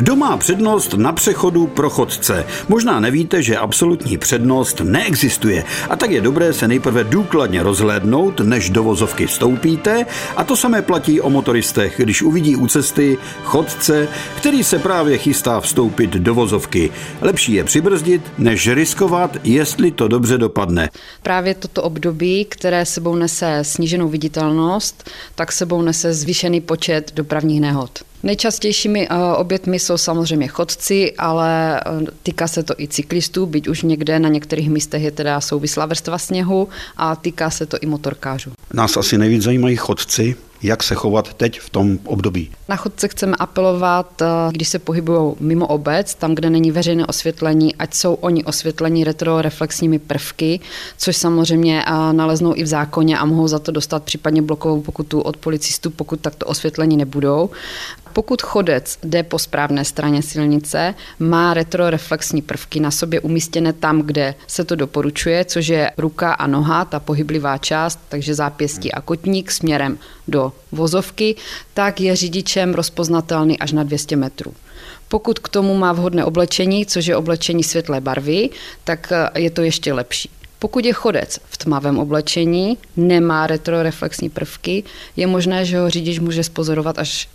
Kdo 0.00 0.16
má 0.16 0.36
přednost 0.36 0.94
na 0.94 1.12
přechodu 1.12 1.66
pro 1.66 1.90
chodce? 1.90 2.46
Možná 2.68 3.00
nevíte, 3.00 3.42
že 3.42 3.56
absolutní 3.56 4.18
přednost 4.18 4.80
neexistuje 4.84 5.64
a 5.90 5.96
tak 5.96 6.10
je 6.10 6.20
dobré 6.20 6.52
se 6.52 6.68
nejprve 6.68 7.04
důkladně 7.04 7.62
rozhlédnout, 7.62 8.40
než 8.40 8.70
do 8.70 8.82
vozovky 8.82 9.26
vstoupíte 9.26 10.06
a 10.36 10.44
to 10.44 10.56
samé 10.56 10.82
platí 10.82 11.20
o 11.20 11.30
motoristech, 11.30 11.94
když 11.96 12.22
uvidí 12.22 12.56
u 12.56 12.66
cesty 12.66 13.18
chodce, 13.44 14.08
který 14.36 14.64
se 14.64 14.78
právě 14.78 15.18
chystá 15.18 15.60
vstoupit 15.60 16.10
do 16.10 16.34
vozovky. 16.34 16.90
Lepší 17.20 17.52
je 17.52 17.64
přibrzdit, 17.64 18.22
než 18.38 18.68
riskovat, 18.68 19.36
jestli 19.44 19.90
to 19.90 20.08
dobře 20.08 20.38
dopadne. 20.38 20.90
Právě 21.22 21.54
toto 21.54 21.82
období, 21.82 22.44
které 22.44 22.86
sebou 22.86 23.14
nese 23.14 23.58
sníženou 23.62 24.08
viditelnost, 24.08 25.10
tak 25.34 25.52
sebou 25.52 25.82
nese 25.82 26.14
zvýšený 26.14 26.60
počet 26.60 27.12
dopravních 27.14 27.60
nehod. 27.60 28.09
Nejčastějšími 28.22 29.08
eh, 29.10 29.14
obětmi 29.36 29.78
jsou 29.78 29.98
samozřejmě 29.98 30.48
chodci, 30.48 31.12
ale 31.18 31.80
eh, 31.80 32.06
týká 32.22 32.48
se 32.48 32.62
to 32.62 32.74
i 32.78 32.88
cyklistů, 32.88 33.46
byť 33.46 33.68
už 33.68 33.82
někde 33.82 34.18
na 34.18 34.28
některých 34.28 34.70
místech 34.70 35.02
je 35.02 35.10
teda 35.10 35.40
souvislá 35.40 35.86
vrstva 35.86 36.18
sněhu 36.18 36.68
a 36.96 37.16
týká 37.16 37.50
se 37.50 37.66
to 37.66 37.78
i 37.80 37.86
motorkářů. 37.86 38.52
Nás 38.74 38.96
asi 38.96 39.18
nejvíc 39.18 39.42
zajímají 39.42 39.76
chodci, 39.76 40.36
jak 40.62 40.82
se 40.82 40.94
chovat 40.94 41.34
teď 41.34 41.60
v 41.60 41.70
tom 41.70 41.98
období. 42.04 42.50
Na 42.68 42.76
chodce 42.76 43.08
chceme 43.08 43.36
apelovat, 43.38 44.22
eh, 44.22 44.26
když 44.50 44.68
se 44.68 44.78
pohybují 44.78 45.34
mimo 45.40 45.66
obec, 45.66 46.14
tam, 46.14 46.34
kde 46.34 46.50
není 46.50 46.70
veřejné 46.70 47.06
osvětlení, 47.06 47.74
ať 47.74 47.94
jsou 47.94 48.14
oni 48.14 48.44
osvětlení 48.44 49.04
retroreflexními 49.04 49.98
prvky, 49.98 50.60
což 50.98 51.16
samozřejmě 51.16 51.84
naleznou 52.12 52.52
i 52.56 52.62
v 52.62 52.66
zákoně 52.66 53.18
a 53.18 53.24
mohou 53.24 53.48
za 53.48 53.58
to 53.58 53.72
dostat 53.72 54.02
případně 54.02 54.42
blokovou 54.42 54.80
pokutu 54.80 55.20
od 55.20 55.36
policistů, 55.36 55.90
pokud 55.90 56.20
takto 56.20 56.46
osvětlení 56.46 56.96
nebudou. 56.96 57.50
Pokud 58.12 58.42
chodec 58.42 58.98
jde 59.02 59.22
po 59.22 59.38
správné 59.38 59.84
straně 59.84 60.22
silnice, 60.22 60.94
má 61.18 61.54
retroreflexní 61.54 62.42
prvky 62.42 62.80
na 62.80 62.90
sobě 62.90 63.20
umístěné 63.20 63.72
tam, 63.72 64.02
kde 64.02 64.34
se 64.46 64.64
to 64.64 64.76
doporučuje, 64.76 65.44
což 65.44 65.66
je 65.66 65.90
ruka 65.98 66.32
a 66.32 66.46
noha, 66.46 66.84
ta 66.84 67.00
pohyblivá 67.00 67.58
část, 67.58 68.00
takže 68.08 68.34
zápěstí 68.34 68.92
a 68.92 69.00
kotník 69.00 69.50
směrem 69.50 69.98
do 70.28 70.52
vozovky, 70.72 71.36
tak 71.74 72.00
je 72.00 72.16
řidičem 72.16 72.74
rozpoznatelný 72.74 73.58
až 73.58 73.72
na 73.72 73.82
200 73.82 74.16
metrů. 74.16 74.54
Pokud 75.08 75.38
k 75.38 75.48
tomu 75.48 75.78
má 75.78 75.92
vhodné 75.92 76.24
oblečení, 76.24 76.86
což 76.86 77.06
je 77.06 77.16
oblečení 77.16 77.64
světlé 77.64 78.00
barvy, 78.00 78.50
tak 78.84 79.12
eh, 79.12 79.40
je 79.40 79.50
to 79.50 79.62
ještě 79.62 79.92
lepší. 79.92 80.30
Pokud 80.58 80.84
je 80.84 80.92
chodec 80.92 81.40
v 81.44 81.56
tmavém 81.58 81.98
oblečení, 81.98 82.78
nemá 82.96 83.46
retroreflexní 83.46 84.30
prvky, 84.30 84.84
je 85.16 85.26
možné, 85.26 85.64
že 85.64 85.78
ho 85.78 85.90
řidič 85.90 86.18
může 86.18 86.44
spozorovat 86.44 86.98
až 86.98 87.28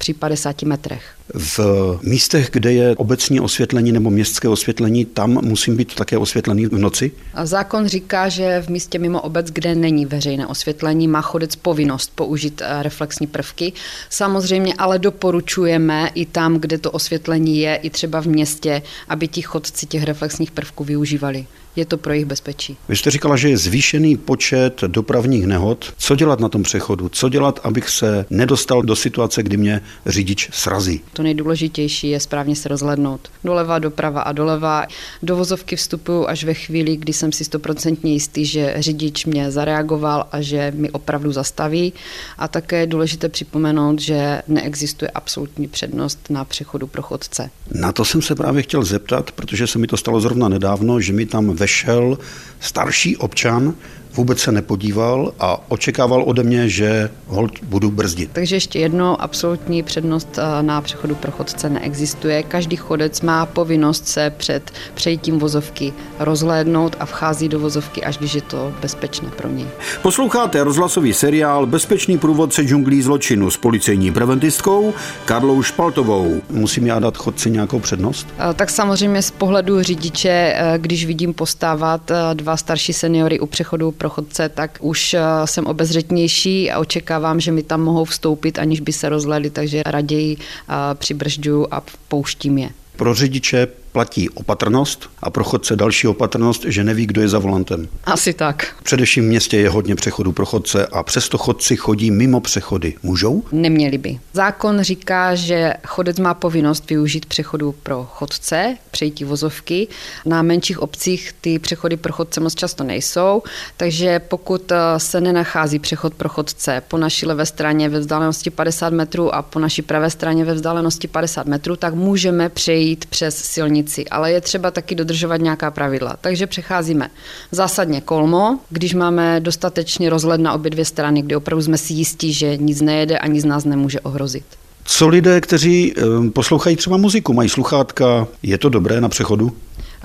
při 0.00 0.14
50 0.14 0.62
metrech. 0.62 1.02
V 1.34 1.60
místech, 2.02 2.48
kde 2.52 2.72
je 2.72 2.96
obecní 2.96 3.40
osvětlení 3.40 3.92
nebo 3.92 4.10
městské 4.10 4.48
osvětlení, 4.48 5.04
tam 5.04 5.30
musím 5.44 5.76
být 5.76 5.94
také 5.94 6.18
osvětlený 6.18 6.66
v 6.66 6.78
noci? 6.78 7.12
A 7.34 7.46
zákon 7.46 7.86
říká, 7.86 8.28
že 8.28 8.62
v 8.62 8.68
místě 8.68 8.98
mimo 8.98 9.20
obec, 9.20 9.46
kde 9.50 9.74
není 9.74 10.06
veřejné 10.06 10.46
osvětlení, 10.46 11.08
má 11.08 11.20
chodec 11.20 11.56
povinnost 11.56 12.12
použít 12.14 12.62
eh, 12.64 12.82
reflexní 12.82 13.26
prvky. 13.26 13.72
Samozřejmě 14.10 14.74
ale 14.74 14.98
doporučujeme 14.98 16.10
i 16.14 16.26
tam, 16.26 16.58
kde 16.58 16.78
to 16.78 16.90
osvětlení 16.90 17.58
je, 17.58 17.76
i 17.76 17.90
třeba 17.90 18.20
v 18.20 18.26
městě, 18.26 18.82
aby 19.08 19.28
ti 19.28 19.42
chodci 19.42 19.86
těch 19.86 20.02
reflexních 20.02 20.50
prvků 20.50 20.84
využívali 20.84 21.46
je 21.76 21.84
to 21.84 21.96
pro 21.96 22.12
jejich 22.12 22.26
bezpečí. 22.26 22.76
Vy 22.88 22.96
jste 22.96 23.10
říkala, 23.10 23.36
že 23.36 23.48
je 23.48 23.58
zvýšený 23.58 24.16
počet 24.16 24.80
dopravních 24.86 25.46
nehod. 25.46 25.92
Co 25.98 26.16
dělat 26.16 26.40
na 26.40 26.48
tom 26.48 26.62
přechodu? 26.62 27.08
Co 27.08 27.28
dělat, 27.28 27.60
abych 27.62 27.88
se 27.88 28.26
nedostal 28.30 28.82
do 28.82 28.96
situace, 28.96 29.42
kdy 29.42 29.56
mě 29.56 29.80
řidič 30.06 30.48
srazí? 30.52 31.00
To 31.12 31.22
nejdůležitější 31.22 32.10
je 32.10 32.20
správně 32.20 32.56
se 32.56 32.68
rozhlednout. 32.68 33.28
Doleva, 33.44 33.78
doprava 33.78 34.20
a 34.20 34.32
doleva. 34.32 34.86
Do 35.22 35.36
vozovky 35.36 35.76
vstupuju 35.76 36.26
až 36.26 36.44
ve 36.44 36.54
chvíli, 36.54 36.96
kdy 36.96 37.12
jsem 37.12 37.32
si 37.32 37.44
stoprocentně 37.44 38.12
jistý, 38.12 38.44
že 38.44 38.74
řidič 38.78 39.26
mě 39.26 39.50
zareagoval 39.50 40.26
a 40.32 40.40
že 40.40 40.72
mi 40.76 40.90
opravdu 40.90 41.32
zastaví. 41.32 41.92
A 42.38 42.48
také 42.48 42.80
je 42.80 42.86
důležité 42.86 43.28
připomenout, 43.28 44.00
že 44.00 44.42
neexistuje 44.48 45.10
absolutní 45.10 45.68
přednost 45.68 46.18
na 46.30 46.44
přechodu 46.44 46.86
pro 46.86 47.02
chodce. 47.02 47.50
Na 47.72 47.92
to 47.92 48.04
jsem 48.04 48.22
se 48.22 48.34
právě 48.34 48.62
chtěl 48.62 48.84
zeptat, 48.84 49.32
protože 49.32 49.66
se 49.66 49.78
mi 49.78 49.86
to 49.86 49.96
stalo 49.96 50.20
zrovna 50.20 50.48
nedávno, 50.48 51.00
že 51.00 51.12
mi 51.12 51.26
tam 51.26 51.56
vešel 51.60 52.18
starší 52.60 53.16
občan 53.16 53.74
vůbec 54.14 54.38
se 54.38 54.52
nepodíval 54.52 55.32
a 55.40 55.70
očekával 55.70 56.22
ode 56.26 56.42
mě, 56.42 56.68
že 56.68 57.10
hold 57.26 57.52
budu 57.62 57.90
brzdit. 57.90 58.30
Takže 58.32 58.56
ještě 58.56 58.78
jedno, 58.78 59.22
absolutní 59.22 59.82
přednost 59.82 60.38
eh, 60.38 60.62
na 60.62 60.80
přechodu 60.80 61.14
pro 61.14 61.30
chodce 61.30 61.70
neexistuje. 61.70 62.42
Každý 62.42 62.76
chodec 62.76 63.20
má 63.20 63.46
povinnost 63.46 64.08
se 64.08 64.30
před 64.36 64.70
přejítím 64.94 65.38
vozovky 65.38 65.92
rozhlédnout 66.18 66.96
a 67.00 67.06
vchází 67.06 67.48
do 67.48 67.60
vozovky, 67.60 68.04
až 68.04 68.18
když 68.18 68.34
je 68.34 68.42
to 68.42 68.74
bezpečné 68.82 69.28
pro 69.30 69.48
něj. 69.48 69.66
Posloucháte 70.02 70.64
rozhlasový 70.64 71.12
seriál 71.12 71.66
Bezpečný 71.66 72.18
průvodce 72.18 72.62
džunglí 72.62 73.02
zločinu 73.02 73.50
s 73.50 73.56
policejní 73.56 74.12
preventistkou 74.12 74.94
Karlou 75.24 75.62
Špaltovou. 75.62 76.42
Musím 76.50 76.86
já 76.86 76.98
dát 76.98 77.16
chodci 77.16 77.50
nějakou 77.50 77.78
přednost? 77.78 78.28
Eh, 78.38 78.54
tak 78.54 78.70
samozřejmě 78.70 79.22
z 79.22 79.30
pohledu 79.30 79.82
řidiče, 79.82 80.28
eh, 80.30 80.74
když 80.78 81.06
vidím 81.06 81.34
postávat 81.50 82.10
dva 82.34 82.56
starší 82.56 82.92
seniory 82.92 83.40
u 83.40 83.46
přechodu 83.46 83.90
pro 83.90 84.08
chodce, 84.10 84.48
tak 84.48 84.78
už 84.80 85.14
eh, 85.14 85.20
jsem 85.44 85.66
obezřetnější 85.66 86.70
a 86.70 86.78
očekávám, 86.78 87.40
že 87.40 87.52
mi 87.52 87.62
tam 87.62 87.80
mohou 87.80 88.04
vstoupit, 88.04 88.58
aniž 88.58 88.80
by 88.80 88.92
se 88.92 89.08
rozhledli, 89.08 89.50
takže 89.50 89.82
raději 89.86 90.36
eh, 90.38 90.74
přibržďuju 90.94 91.66
a 91.70 91.82
pouštím 92.08 92.58
je. 92.58 92.70
Pro 92.96 93.14
řidiče 93.14 93.66
platí 93.92 94.28
opatrnost 94.28 95.10
a 95.22 95.30
pro 95.30 95.44
chodce 95.44 95.76
další 95.76 96.08
opatrnost, 96.08 96.64
že 96.64 96.84
neví, 96.84 97.06
kdo 97.06 97.20
je 97.20 97.28
za 97.28 97.38
volantem. 97.38 97.88
Asi 98.04 98.32
tak. 98.32 98.66
Především 98.82 99.24
v 99.24 99.28
městě 99.28 99.56
je 99.56 99.68
hodně 99.68 99.94
přechodů 99.94 100.32
pro 100.32 100.46
chodce 100.46 100.86
a 100.86 101.02
přesto 101.02 101.38
chodci 101.38 101.76
chodí 101.76 102.10
mimo 102.10 102.40
přechody. 102.40 102.94
Můžou? 103.02 103.44
Neměli 103.52 103.98
by. 103.98 104.18
Zákon 104.32 104.80
říká, 104.80 105.34
že 105.34 105.74
chodec 105.86 106.18
má 106.18 106.34
povinnost 106.34 106.90
využít 106.90 107.26
přechodu 107.26 107.74
pro 107.82 108.08
chodce, 108.12 108.76
přejítí 108.90 109.24
vozovky. 109.24 109.88
Na 110.26 110.42
menších 110.42 110.78
obcích 110.78 111.34
ty 111.40 111.58
přechody 111.58 111.96
pro 111.96 112.12
chodce 112.12 112.40
moc 112.40 112.54
často 112.54 112.84
nejsou, 112.84 113.42
takže 113.76 114.18
pokud 114.18 114.72
eh, 114.72 114.76
se 114.96 115.20
nenachází 115.20 115.78
přechod 115.78 116.14
pro 116.14 116.28
chodce 116.28 116.82
po 116.88 116.98
naší 116.98 117.26
levé 117.26 117.46
straně 117.46 117.88
ve 117.88 118.00
vzdálenosti 118.00 118.50
50 118.50 118.92
metrů 118.92 119.34
a 119.34 119.42
po 119.42 119.58
naší 119.58 119.82
pravé 119.82 120.10
straně 120.10 120.44
ve 120.44 120.54
vzdálenosti 120.54 121.08
50 121.08 121.46
metrů, 121.46 121.76
tak 121.76 121.94
můžeme 121.94 122.48
přejít 122.48 123.04
přes 123.04 123.36
silnici 123.36 123.79
silnici, 123.80 124.08
ale 124.08 124.32
je 124.32 124.40
třeba 124.40 124.70
taky 124.70 124.94
dodržovat 124.94 125.36
nějaká 125.36 125.70
pravidla. 125.70 126.16
Takže 126.20 126.46
přecházíme 126.46 127.10
zásadně 127.52 128.00
kolmo, 128.00 128.58
když 128.70 128.94
máme 128.94 129.40
dostatečně 129.40 130.10
rozhled 130.10 130.40
na 130.40 130.52
obě 130.52 130.70
dvě 130.70 130.84
strany, 130.84 131.22
kdy 131.22 131.36
opravdu 131.36 131.62
jsme 131.62 131.78
si 131.78 131.92
jistí, 131.92 132.32
že 132.32 132.56
nic 132.56 132.80
nejede 132.80 133.18
a 133.18 133.26
nic 133.26 133.44
nás 133.44 133.64
nemůže 133.64 134.00
ohrozit. 134.00 134.44
Co 134.84 135.08
lidé, 135.08 135.40
kteří 135.40 135.94
eh, 135.96 136.30
poslouchají 136.30 136.76
třeba 136.76 136.96
muziku, 136.96 137.32
mají 137.32 137.48
sluchátka, 137.48 138.26
je 138.42 138.58
to 138.58 138.68
dobré 138.68 139.00
na 139.00 139.08
přechodu? 139.08 139.52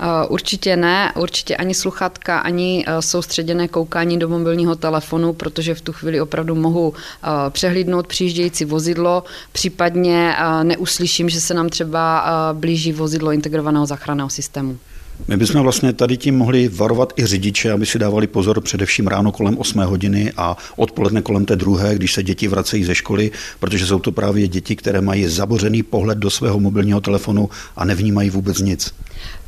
Eh, 0.00 0.26
určitě 0.28 0.76
ne, 0.76 1.12
určitě 1.16 1.56
ani 1.56 1.74
sluchatka, 1.74 2.38
ani 2.38 2.84
eh, 2.86 3.02
soustředěné 3.02 3.68
koukání 3.68 4.18
do 4.18 4.28
mobilního 4.28 4.76
telefonu, 4.76 5.32
protože 5.32 5.74
v 5.74 5.80
tu 5.80 5.92
chvíli 5.92 6.20
opravdu 6.20 6.54
mohu 6.54 6.94
eh, 6.94 7.28
přehlídnout 7.50 8.06
přijíždějící 8.06 8.64
vozidlo, 8.64 9.24
případně 9.52 10.36
neuslyším, 10.62 11.28
že 11.28 11.40
se 11.40 11.54
nám 11.54 11.68
třeba 11.68 12.24
blíží 12.52 12.92
vozidlo 12.92 13.32
integrovaného 13.32 13.86
záchranného 13.86 14.30
systému. 14.30 14.78
My 15.28 15.36
bychom 15.36 15.62
vlastně 15.62 15.92
tady 15.92 16.16
tím 16.16 16.36
mohli 16.36 16.68
varovat 16.68 17.12
i 17.16 17.26
řidiče, 17.26 17.72
aby 17.72 17.86
si 17.86 17.98
dávali 17.98 18.26
pozor 18.26 18.60
především 18.60 19.06
ráno 19.06 19.32
kolem 19.32 19.58
8 19.58 19.80
hodiny 19.80 20.32
a 20.36 20.56
odpoledne 20.76 21.22
kolem 21.22 21.44
té 21.44 21.56
druhé, 21.56 21.94
když 21.94 22.12
se 22.12 22.22
děti 22.22 22.48
vracejí 22.48 22.84
ze 22.84 22.94
školy, 22.94 23.30
protože 23.60 23.86
jsou 23.86 23.98
to 23.98 24.12
právě 24.12 24.48
děti, 24.48 24.76
které 24.76 25.00
mají 25.00 25.26
zabořený 25.26 25.82
pohled 25.82 26.18
do 26.18 26.30
svého 26.30 26.60
mobilního 26.60 27.00
telefonu 27.00 27.50
a 27.76 27.84
nevnímají 27.84 28.30
vůbec 28.30 28.58
nic. 28.58 28.94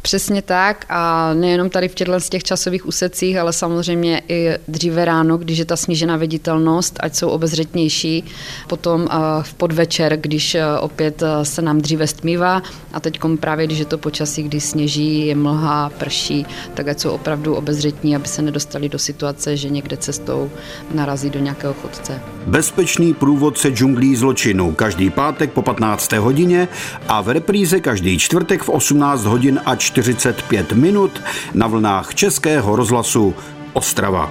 Přesně 0.03 0.43
tak 0.43 0.87
a 0.89 1.35
nejenom 1.35 1.71
tady 1.71 1.89
v 1.89 1.95
těchto 1.95 2.21
z 2.21 2.29
těch 2.29 2.45
časových 2.45 2.87
úsecích, 2.87 3.39
ale 3.39 3.53
samozřejmě 3.53 4.23
i 4.29 4.49
dříve 4.69 5.05
ráno, 5.05 5.37
když 5.37 5.59
je 5.59 5.65
ta 5.65 5.77
snížená 5.77 6.17
viditelnost, 6.17 6.97
ať 7.01 7.15
jsou 7.15 7.29
obezřetnější, 7.29 8.25
potom 8.69 9.09
v 9.43 9.55
podvečer, 9.55 10.17
když 10.17 10.57
opět 10.81 11.23
se 11.43 11.63
nám 11.63 11.81
dříve 11.81 12.07
stmívá 12.07 12.63
a 12.93 13.01
teď 13.01 13.21
právě, 13.41 13.67
když 13.67 13.79
je 13.79 13.85
to 13.85 13.99
počasí, 13.99 14.43
kdy 14.43 14.61
sněží, 14.61 15.27
je 15.27 15.35
mlha, 15.35 15.91
prší, 15.99 16.47
tak 16.75 16.89
ať 16.89 17.01
jsou 17.01 17.11
opravdu 17.11 17.55
obezřetní, 17.55 18.17
aby 18.17 18.29
se 18.29 18.43
nedostali 18.43 18.89
do 18.89 18.99
situace, 18.99 19.57
že 19.57 19.69
někde 19.69 19.97
cestou 19.97 20.51
narazí 20.95 21.31
do 21.31 21.39
nějakého 21.39 21.75
chodce. 21.75 22.21
Bezpečný 22.47 23.15
průvodce 23.15 23.71
džunglí 23.71 24.17
zločinu 24.17 24.75
každý 24.75 25.11
pátek 25.11 25.53
po 25.53 25.63
15. 25.63 26.13
hodině 26.13 26.69
a 27.09 27.21
v 27.21 27.29
repríze 27.29 27.81
každý 27.81 28.19
čtvrtek 28.19 28.63
v 28.63 28.69
18 28.69 29.25
hodin 29.25 29.61
a 29.65 29.77
45 29.91 30.73
minut 30.73 31.23
na 31.55 31.67
vlnách 31.67 32.15
Českého 32.15 32.77
rozhlasu 32.77 33.35
Ostrava. 33.73 34.31